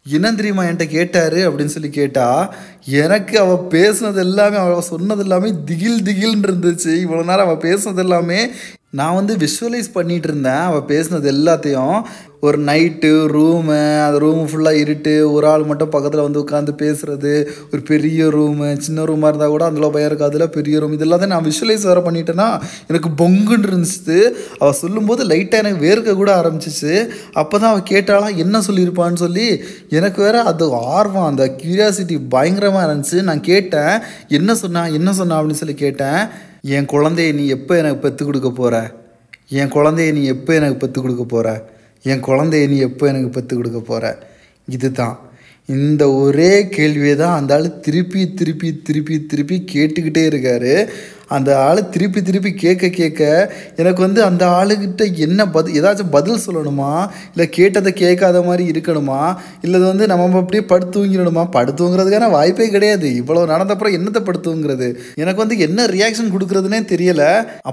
[0.04, 6.04] என்ன தெரியுமா என்கிட்ட கேட்டார் அப்படின்னு சொல்லி கேட்டால் எனக்கு அவள் பேசுனது எல்லாமே அவள் சொன்னது எல்லாமே திகில்
[6.04, 6.94] திகில்னு இருந்துச்சு.
[7.04, 8.50] இவ்வளோ நேரம் அவள் பேசுனது எல்லாமே
[8.92, 12.02] நான் வந்து விஷுவலைஸ் பண்ணிட்டு இருந்தேன் அவள் பேசுனது எல்லாத்தையும்.
[12.42, 17.82] ஒரு நைட்டு ரூமு அந்த ரூம் ஃபுல்லாக இருட்டு ஒரு ஆள் மட்டும் பக்கத்தில் வந்து உட்காந்து பேசுறது ஒரு
[17.86, 21.82] பெரிய ரூமு சின்ன ரூமாக இருந்தால் கூட அதில் பயம் இருக்காதுல பெரிய ரூம் இது எல்லாத்தையும் நான் விஷுவலைஸ்
[21.82, 24.32] வேறு பண்ணிட்டேன்னா எனக்கு பொங்குன்னு இருந்துச்சு.
[24.60, 27.08] அவள் சொல்லும்போது லைட்டாக எனக்கு வேர்க்க கூட ஆரம்பிச்சிச்சு.
[27.34, 29.64] அப்போ தான் அவள் கேட்டாலாம் என்ன சொல்லியிருப்பான்னு சொல்லி?
[29.90, 33.24] எனக்கு வேறு அது ஆர்வம் அந்த கியூரியாசிட்டி பயங்கரமாக இருந்துச்சு.
[33.24, 35.42] நான் கேட்டேன் என்ன சொன்னா என்ன சொன்னா?
[35.42, 36.48] அப்படின்னு சொல்லி கேட்டேன்.
[36.62, 38.76] என் குழந்தைய நீ எப்போ எனக்கு பெற்றுக் கொடுக்க போகிற
[39.50, 41.70] என் குழந்தைய நீ எப்போ எனக்கு பெற்றுக் கொடுக்க போகிற
[42.04, 44.28] என் குழந்தைய நீ எப்போ எனக்கு பெற்றுக் கொடுக்க போகிற
[44.68, 45.20] இதுதான்.
[45.66, 50.90] இந்த ஒரே கேள்வியை தான் அந்த ஆள் திருப்பி திருப்பி திருப்பி திருப்பி கேட்டுக்கிட்டே இருக்காரு.
[51.36, 53.22] அந்த ஆள் திருப்பி திருப்பி கேட்க கேட்க
[53.82, 56.92] எனக்கு வந்து அந்த ஆளுகிட்ட என்ன பதில் ஏதாச்சும் பதில் சொல்லணுமா?
[57.34, 59.22] இல்லை கேட்டதை கேட்காத மாதிரி இருக்கணுமா?
[59.62, 61.44] இல்லை வந்து நம்ம அப்படியே படுத்து தூங்கிடணுமா?
[61.52, 63.10] படுத்து தூங்குறதுக்கான வாய்ப்பே கிடையாது.
[63.22, 64.88] இவ்வளோ நடந்தப்புறம் என்னத்தை படுத்து தூங்குறது?
[65.16, 67.24] எனக்கு வந்து என்ன ரியாக்ஷன் கொடுக்குறதுனே தெரியல.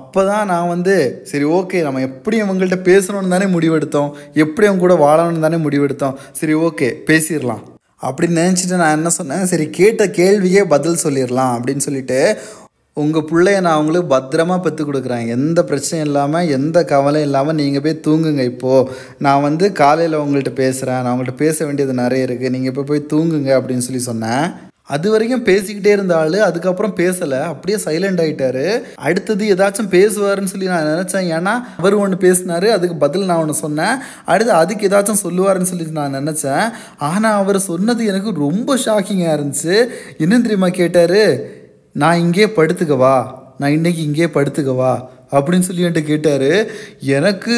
[0.01, 0.97] அப்போ தான் நான் வந்து
[1.31, 4.11] சரி ஓகே நம்ம எப்படி அவங்கள்ட்ட பேசணும்னு தானே முடிவெடுத்தோம்.
[4.45, 6.19] எப்படி அவங்க கூட வாழணும்னு தானே முடிவெடுத்தோம்.
[6.33, 7.65] சரி ஓகே பேசிடலாம்.
[8.07, 9.47] அப்படின்னு நினச்சிட்டு நான் என்ன சொன்னேன்?
[9.53, 12.19] சரி கேட்ட கேள்வியே பதில் சொல்லிடலாம் அப்படின்னு சொல்லிட்டு
[13.01, 15.25] உங்கள் பிள்ளைய நான் அவங்களுக்கு பத்திரமா பெற்று கொடுக்குறேன்.
[15.35, 18.93] எந்த பிரச்சனையும் இல்லாமல் எந்த கவலையும் இல்லாமல் நீங்கள் போய் தூங்குங்க இப்போது
[19.25, 23.51] நான் வந்து காலையில் உங்கள்கிட்ட பேசுகிறேன் நான் உங்கள்கிட்ட பேச வேண்டியது நிறைய இருக்குது நீங்கள் இப்போ போய் தூங்குங்க
[23.59, 24.47] அப்படின்னு சொல்லி சொன்னேன்.
[24.95, 27.39] அது வரைக்கும் பேசிக்கிட்டே இருந்தாள் அதுக்கப்புறம் பேசலை.
[27.53, 28.65] அப்படியே சைலண்ட் ஆகிட்டாரு
[29.07, 31.29] அடுத்தது ஏதாச்சும் பேசுவாருன்னு சொல்லி நான் நினச்சேன்.
[31.37, 33.97] ஏன்னா அவர் ஒன்று பேசினாரு அதுக்கு பதில் நான் ஒன்று சொன்னேன்.
[34.33, 36.65] அடுத்து அதுக்கு ஏதாச்சும் சொல்லுவாருன்னு சொல்லி நான் நினச்சேன்.
[37.11, 39.77] ஆனால் அவர் சொன்னது எனக்கு ரொம்ப ஷாக்கிங்காக இருந்துச்சு.
[40.25, 41.21] இன்னும் தெரியுமா கேட்டார்?
[41.97, 43.15] நான் இங்கே படுத்துக்கவா?
[43.59, 44.91] நான் இன்னைக்கு இங்கே படுத்துக்கவா?
[45.31, 46.67] அப்படின்னு சொல்லி என்கிட்ட கேட்டார்.
[47.01, 47.57] எனக்கு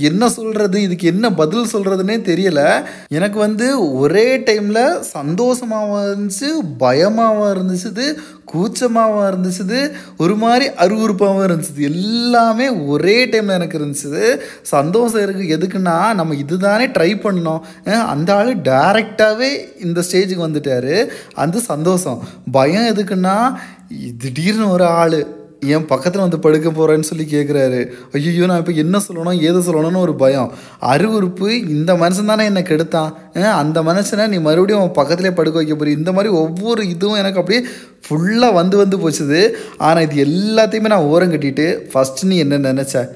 [0.00, 2.82] என்ன சொல்கிறது இதுக்கு என்ன பதில் சொல்கிறதுனே தெரியல.
[3.08, 6.48] எனக்கு வந்து ஒரே டைமில் சந்தோஷமாகவும் இருந்துச்சு
[6.78, 8.14] பயமாகவும் இருந்துச்சு
[8.52, 16.34] கூச்சமாகவும் இருந்துச்சு ஒரு மாதிரி அருவறுப்பாகவும் இருந்துச்சு எல்லாமே ஒரே டைமில் எனக்கு இருந்துச்சு சந்தோஷம் இருக்குது எதுக்குன்னா நம்ம
[16.34, 17.60] இதுதானே ட்ரை பண்ணோம்.
[17.90, 19.50] அந்த ஆள் டைரெக்டாகவே
[19.84, 21.06] இந்த ஸ்டேஜுக்கு வந்துட்டார்.
[21.34, 22.28] அந்த சந்தோஷம்.
[22.52, 23.54] பயம் எதுக்குன்னா
[24.18, 25.38] திடீர்னு ஒரு ஆள்
[25.74, 27.80] என் பக்கத்தில் வந்து படுக்க போகிறேன்னு சொல்லி கேட்குறாரு
[28.18, 30.52] ஐயோ நான் இப்போ என்ன சொல்லணும் ஏது சொல்லணும்னு ஒரு பயம்.
[30.92, 33.10] அருவறுப்பு இந்த மனுஷன் தானே என்னை கெடுத்தான்.
[33.62, 35.96] அந்த மனுஷனை நீ மறுபடியும் அவன் பக்கத்துலேயே படுக்க வைக்க போறீ.
[36.00, 37.62] இந்த மாதிரி ஒவ்வொரு இதுவும் எனக்கு அப்படியே
[38.06, 39.42] ஃபுல்லாக வந்து வந்து போச்சுது.
[39.88, 43.10] ஆனால் இது எல்லாத்தையுமே நான் ஓரம் கட்டிட்டு ஃபஸ்ட்டு நீ என்ன நினச்சேன்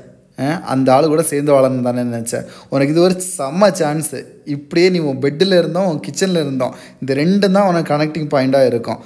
[0.73, 2.47] அந்த ஆள் கூட சேர்ந்து வாழணும் தானே நினச்சேன்.
[2.73, 4.20] உனக்கு இது ஒரு செம்ம சான்ஸு
[4.55, 6.73] இப்படியே நீ உன் பெட்டில் இருந்தோம் உன் கிச்சனில் இருந்தோம்.
[7.01, 8.99] இந்த ரெண்டு தான் உனக்கு கனெக்டிங் பாயிண்ட்டாக இருக்கும்.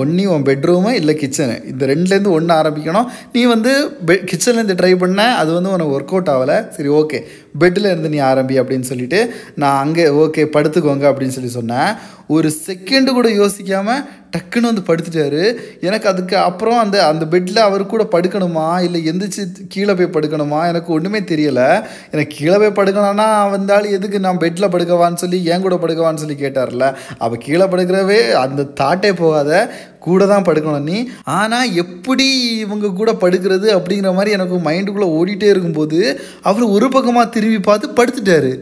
[0.00, 3.08] ஒன்றி உன் பெட்ரூமு இல்லை கிச்சனு இந்த ரெண்டுலேருந்து ஒன்று ஆரம்பிக்கணும்.
[3.32, 3.72] நீ வந்து
[4.06, 6.58] பெ கிச்சன்லேருந்து ட்ரை பண்ண அது வந்து உனக்கு ஒர்க் அவுட் ஆகலை.
[6.76, 7.20] சரி ஓகே
[7.58, 11.94] பெட்டில் இருந்து நீ ஆரம்பி அப்படின்னு சொல்லிட்டு நான் அங்கே ஓகே படுத்துக்கோங்க அப்படின்னு சொல்லி சொன்னேன்.
[12.26, 15.54] ஒரு செகண்டு கூட யோசிக்காமல் டக்குன்னு வந்து படுத்துட்டாரு.
[15.80, 18.82] எனக்கு அதுக்கு அப்புறம் அந்த அந்த பெட்டில் அவர் கூட படுக்கணுமா?
[18.82, 20.66] இல்லை எந்திரிச்சு கீழே போய் படுக்கணுமா?
[20.66, 21.82] எனக்கு ஒன்றுமே தெரியலை.
[22.10, 26.94] எனக்கு கீழே போய் படுக்கணும்னா வந்தாலும் எதுக்கு நான் பெட்டில் படுக்கவான்னு சொல்லி ஏன் கூட படுக்கவான்னு சொல்லி கேட்டார்ல.
[27.18, 29.70] அவள் கீழே படுக்கிறவே அந்த தாட்டே போகாத.
[30.04, 30.98] கூட தான் படுக்கணும் நீ.
[31.38, 32.26] ஆனால் எப்படி
[32.64, 36.00] இவங்க கூட படுக்கிறது அப்படிங்கிற மாதிரி எனக்கு மைண்டுக்குள்ளே ஓடிட்டே இருக்கும்போது
[36.42, 38.52] அவர் ஒரு பக்கமாக திரும்பி பார்த்து படுத்துட்டாரு.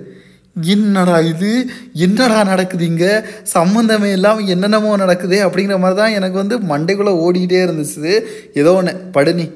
[0.56, 1.50] என்னடா இது?
[2.04, 3.10] என்னடா நடக்குது இங்கே?
[3.54, 8.12] சம்மந்தமே இல்லாமல் என்னென்னமோ நடக்குது அப்படிங்கிற மாதிரி தான் எனக்கு வந்து மண்டைக்குள்ளே ஓடிக்கிட்டே இருந்துச்சு.
[8.54, 9.46] ஏதோ ஒன்று படு நீ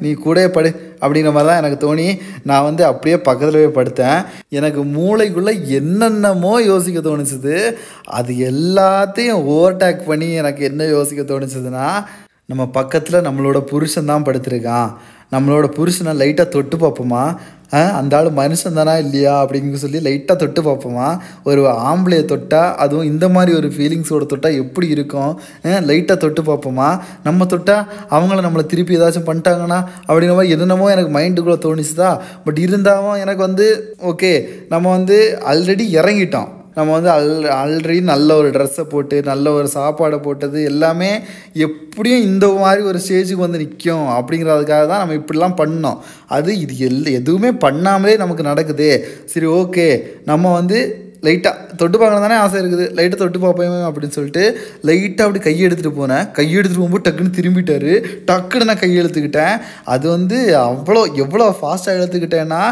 [0.00, 2.06] நீ கூட படு அப்படிங்கிற மாதிரி தான் எனக்கு தோணி.
[2.42, 4.20] நான் வந்து அப்படியே பக்கத்தில் போய் படுத்தேன்.
[4.48, 7.56] எனக்கு மூளைக்குள்ளே என்னென்னமோ யோசிக்க தோணுச்சுது.
[8.18, 11.88] அது எல்லாத்தையும் ஓவர்டேக் பண்ணி எனக்கு என்ன யோசிக்க தோணுச்சதுன்னா
[12.46, 14.90] நம்ம பக்கத்தில் நம்மளோட புருஷன் தான் படுத்திருக்கான்.
[15.32, 17.24] நம்மளோட புருஷனை லைட்டாக தொட்டு பார்ப்போமா?
[18.00, 19.32] அந்த ஆள் மனுஷன் தானா இல்லையா?
[19.44, 21.06] அப்படின்னு சொல்லி லைட்டாக தொட்டு பார்ப்போமா?
[21.44, 25.32] ஒரு ஆம்பளையை தொட்டா அதுவும் இந்த மாதிரி ஒரு ஃபீலிங்ஸோட தொட்டால் எப்படி இருக்கும்?
[25.88, 26.88] லைட்டாக தொட்டு பார்ப்போமா?
[27.24, 27.76] நம்ம தொட்டா
[28.10, 32.10] அவங்கள நம்மளை திருப்பி ஏதாச்சும் பண்ணிட்டாங்கன்னா அப்படிங்கிற மாதிரி என்னென்னமோ எனக்கு மைண்டுக்குள்ளே தோணுச்சுதா?
[32.44, 33.66] பட் இருந்தாலும் எனக்கு வந்து
[34.12, 34.32] ஓகே
[34.68, 35.18] நம்ம வந்து
[35.52, 36.50] ஆல்ரெடி இறங்கிட்டோம்.
[36.76, 41.10] நம்ம வந்து அல் ஆல்ரெடி நல்ல ஒரு ட்ரெஸ்ஸை போட்டு நல்ல ஒரு சாப்பாடை போட்டது எல்லாமே
[41.66, 45.98] எப்படியும் இந்த மாதிரி ஒரு ஸ்டேஜுக்கு வந்து நிற்கும் அப்படிங்கிறதுக்காக தான் நம்ம இப்படிலாம் பண்ணோம்.
[46.26, 48.92] அது இது எல் எதுவுமே பண்ணாமலே நமக்கு நடக்குதே.
[49.24, 49.88] சரி ஓகே
[50.24, 50.80] நம்ம வந்து
[51.26, 52.84] லைட்டாக தொட்டு பார்க்கணும் தானே ஆசை இருக்குது.
[52.96, 54.44] லைட்டாக தொட்டு பார்ப்போமே அப்படின்னு சொல்லிட்டு
[54.88, 56.24] லைட்டாக அப்படி கையை எடுத்துகிட்டு போனேன்.
[56.38, 57.92] கையை எடுத்துகிட்டு போகும்போது டக்குன்னு திரும்பிட்டாரு.
[58.30, 59.54] டக்குன்னு நான் கையை எடுத்துக்கிட்டேன்.
[59.94, 62.62] அது வந்து அவ்வளோ எவ்வளோ ஃபாஸ்ட்டாக எடுத்துக்கிட்டேன்னா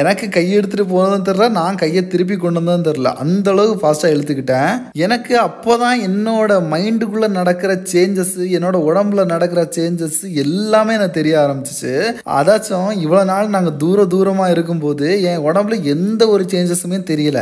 [0.00, 4.72] எனக்கு கையை எடுத்துகிட்டு போனதும் தெரில நான் கையை திருப்பி கொண்டு வந்ததும் தெரில அந்த அளவுக்கு ஃபாஸ்ட்டாக எடுத்துக்கிட்டேன்
[5.06, 11.94] எனக்கு அப்போ தான் என்னோட மைண்டுக்குள்ளே நடக்கிற சேஞ்சஸ் என்னோட உடம்புல நடக்கிற சேஞ்சஸ் எல்லாமே எனக்கு தெரிய ஆரம்பிச்சிச்சு.
[12.38, 17.40] அதாச்சும் இவ்வளோ நாள் நாங்கள் தூர தூரமாக இருக்கும்போது என் உடம்புல எந்த ஒரு சேஞ்சஸுமே தெரியல.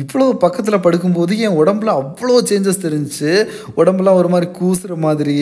[0.00, 3.32] இவ்வளோ பக்கத்தில் படுக்கும்போது என் உடம்புல அவ்வளோ சேஞ்சஸ் தெரிஞ்சிச்சு.
[3.80, 5.36] உடம்புலாம் ஒரு மாதிரி கூசுகிற மாதிரி.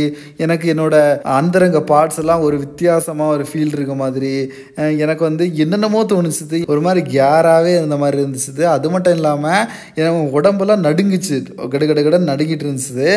[0.45, 0.97] எனக்கு என்னோட
[1.39, 4.35] அந்தரங்க பார்ட்ஸ் எல்லாம் ஒரு வித்தியாசமாக ஒரு ஃபீல் இருக்க மாதிரி.
[5.05, 6.61] எனக்கு வந்து என்னென்னமோ தோணுச்சுது.
[6.75, 9.67] ஒரு மாதிரி கேராகவே இருந்த மாதிரி இருந்துச்சு அது மட்டும் இல்லாமல்
[10.05, 11.39] என் உடம்பெல்லாம் நடுங்குச்சு.
[11.73, 13.09] கடு கடு கடன் நடுங்கிட்டு இருந்துச்சு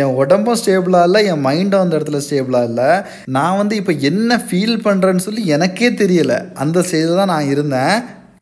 [0.00, 2.90] என் உடம்பும் ஸ்டேபிளாக இல்லை என் மைண்டும் அந்த இடத்துல ஸ்டேபிளாக இல்லை.
[3.36, 6.40] நான் வந்து இப்போ என்ன ஃபீல் பண்ணுறேன்னு சொல்லி எனக்கே தெரியலை.
[6.64, 7.96] அந்த ஸ்டேஜில் தான் நான் இருந்தேன்.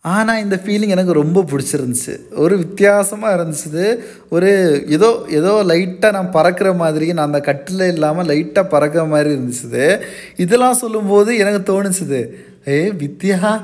[0.05, 2.13] ஆனால் இந்த ஃபீலிங் எனக்கு ரொம்ப பிடிச்சிருந்துச்சு.
[2.35, 3.99] ஒரு வித்தியாசமாக இருந்துச்சு.
[4.29, 4.51] ஒரு
[4.89, 10.01] ஏதோ ஏதோ லைட்டாக நான் பறக்கிற மாதிரி நான் அந்த கட்டில் இல்லாமல் லைட்டாக பறக்கிற மாதிரி இருந்துச்சு.
[10.37, 12.21] இதெல்லாம் சொல்லும்போது எனக்கு தோணுச்சுது.
[12.69, 13.61] ஏ வித்யா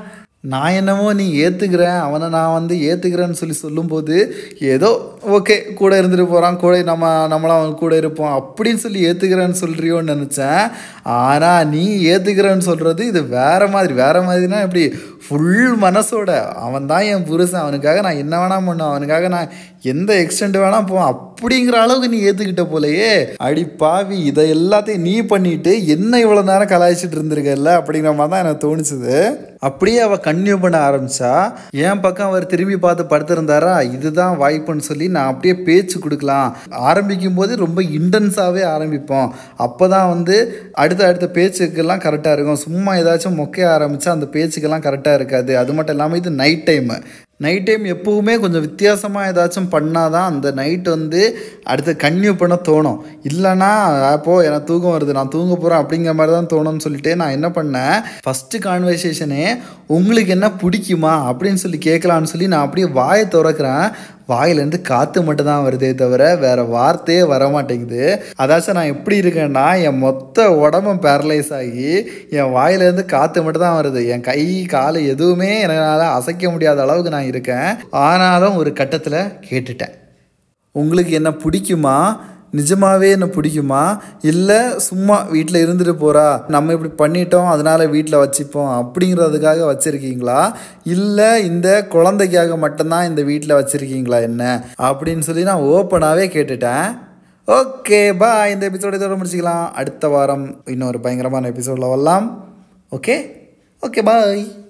[0.49, 4.15] நான் என்னமோ நீ ஏற்றுக்கிறேன் அவனை நான் வந்து ஏற்றுக்கிறேன்னு சொல்லி சொல்லும்போது
[4.59, 4.89] ஏதோ
[5.29, 10.63] ஓகே கூட இருந்துட்டு போகிறான் கூட நம்ம நம்மளாம் அவன் கூட இருப்போம் அப்படின்னு சொல்லி ஏற்றுக்கிறேன்னு சொல்கிறியோன்னு நினச்சேன்.
[11.03, 14.85] ஆனால் நீ ஏற்றுக்கிறேன்னு சொல்கிறது இது வேறு மாதிரி வேறு மாதிரினா எப்படி?
[15.25, 19.51] ஃபுல் மனசோட அவன் தான் என் புருஷன் அவனுக்காக நான் என்ன வேணாம் பண்ணுவேன் அவனுக்காக நான்
[19.93, 23.09] எந்த எக்ஸ்டெண்ட் வேணால் போ அப்படிங்கிற அளவுக்கு நீ ஏற்றுக்கிட்ட போலையே.
[23.47, 28.63] அடி பாவி இதை எல்லாத்தையும் நீ பண்ணிட்டு என்ன இவ்வளோ நேரம் கலாய்ச்சிட்டு இருந்திருக்கல அப்படிங்கிற மாதிரி தான் எனக்கு
[28.65, 29.17] தோணுச்சுது.
[29.67, 31.31] அப்படியே அவள் கன்யூ பண்ண ஆரம்பிச்சா
[31.85, 33.73] என் பக்கம் அவர் திரும்பி பார்த்து படுத்திருந்தாரா?
[33.95, 36.49] இதுதான் வாய்ப்புன்னு சொல்லி நான் அப்படியே பேச்சு கொடுக்கலாம்.
[36.89, 39.29] ஆரம்பிக்கும் போது ரொம்ப இன்டென்ஸாகவே ஆரம்பிப்போம்.
[39.67, 40.37] அப்போ தான் வந்து
[40.85, 42.63] அடுத்த அடுத்த பேச்சுக்கெல்லாம் கரெக்டாக இருக்கும்.
[42.65, 45.53] சும்மா ஏதாச்சும் மொக்கைய ஆரம்பித்தா அந்த பேச்சுக்கெல்லாம் கரெக்டாக இருக்காது.
[45.63, 46.97] அது மட்டும் இல்லாமல் இது நைட் டைமு
[47.43, 51.19] நைட் டைம் எப்போவுமே கொஞ்சம் வித்தியாசமாக ஏதாச்சும் பண்ணால் தான் அந்த நைட் வந்து
[51.63, 52.97] அடுத்து கன்யூ பண்ண தோணும்.
[53.29, 53.69] இல்லைனா
[54.11, 57.97] அப்போது எனக்கு தூக்கம் வருது நான் தூங்க போகிறேன் அப்படிங்கிற மாதிரி தான் தோணும்னு சொல்லிட்டு நான் என்ன பண்ணேன்?
[58.25, 59.43] ஃபஸ்ட்டு கான்வர்சேஷனே
[59.97, 61.13] உங்களுக்கு என்ன பிடிக்குமா?
[61.29, 63.87] அப்படின்னு சொல்லி கேட்கலான்னு சொல்லி நான் அப்படியே வாயை திறக்கிறேன்.
[64.27, 69.97] வாயிலேருந்து காற்று மட்டும் தான் வருதே தவிர வேறு வார்த்தையே வர மாட்டேங்குது அதாச்சும் நான் எப்படி இருக்கேன்னா என்
[69.97, 71.91] மொத்த உடம்பும் பேரலைஸ் ஆகி
[72.29, 74.07] என் வாயிலேருந்து காற்று மட்டும் தான் வருது.
[74.07, 77.69] என் கை கால் எதுவுமே என்னால் அசைக்க முடியாத அளவுக்கு நான் இருக்கேன்.
[77.89, 79.95] ஆனாலும் ஒரு கட்டத்தில் கேட்டுட்டேன்.
[80.71, 82.19] உங்களுக்கு என்ன பிடிக்குமா?
[82.51, 83.97] நிஜமாகவே என்ன பிடிக்குமா?
[84.21, 90.53] இல்லை சும்மா வீட்டில் இருந்துட்டு போகிறா நம்ம இப்படி பண்ணிட்டோம் அதனால் வீட்டில் வச்சுப்போம் அப்படிங்கிறதுக்காக வச்சுருக்கீங்களா?
[90.83, 94.65] இல்லை இந்த குழந்தைக்காக மட்டும்தான் இந்த வீட்டில் வச்சுருக்கீங்களா என்ன?
[94.81, 96.97] அப்படின்னு சொல்லி நான் ஓப்பனாகவே கேட்டுட்டேன்.
[97.47, 99.71] ஓகே பா இந்த எபிசோட இதோட முடிச்சுக்கலாம்.
[99.71, 102.45] அடுத்த வாரம் இன்னொரு பயங்கரமான எபிசோடில் வரலாம்.
[102.91, 103.31] Okay
[103.81, 104.66] okay bye